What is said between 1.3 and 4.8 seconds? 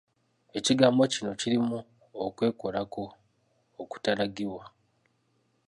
kirimu okwekolako okutaalagibwa.